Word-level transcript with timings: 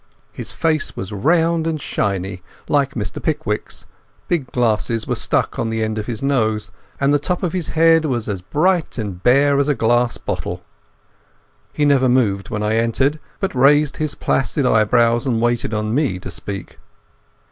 His 0.31 0.51
face 0.51 0.95
was 0.95 1.11
round 1.11 1.67
and 1.67 1.79
shiny, 1.79 2.41
like 2.67 2.95
Mr 2.95 3.21
Pickwick's, 3.21 3.85
big 4.27 4.47
glasses 4.51 5.05
were 5.05 5.13
stuck 5.13 5.59
on 5.59 5.69
the 5.69 5.83
end 5.83 5.99
of 5.99 6.07
his 6.07 6.23
nose, 6.23 6.71
and 6.99 7.13
the 7.13 7.19
top 7.19 7.43
of 7.43 7.53
his 7.53 7.69
head 7.77 8.05
was 8.05 8.27
as 8.27 8.41
bright 8.41 8.97
and 8.97 9.21
bare 9.21 9.59
as 9.59 9.69
a 9.69 9.75
glass 9.75 10.17
bottle. 10.17 10.63
He 11.71 11.85
never 11.85 12.09
moved 12.09 12.49
when 12.49 12.63
I 12.63 12.77
entered, 12.77 13.19
but 13.39 13.53
raised 13.53 13.97
his 13.97 14.15
placid 14.15 14.65
eyebrows 14.65 15.27
and 15.27 15.39
waited 15.39 15.71
on 15.71 15.93
me 15.93 16.17
to 16.17 16.31
speak. 16.31 16.79